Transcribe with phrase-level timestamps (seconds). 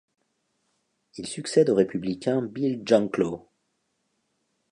[1.17, 3.47] Il succède au républicain Bill Janklow.